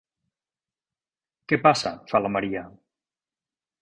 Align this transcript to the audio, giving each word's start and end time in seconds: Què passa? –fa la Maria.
Què 1.53 1.59
passa? 1.67 1.93
–fa 2.09 2.23
la 2.27 2.33
Maria. 2.37 2.65